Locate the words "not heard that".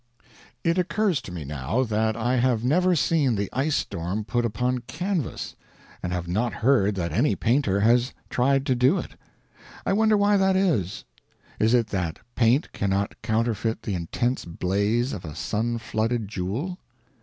6.27-7.11